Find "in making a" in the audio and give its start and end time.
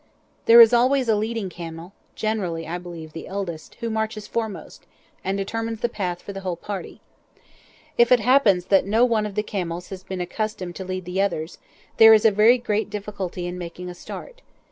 13.45-13.93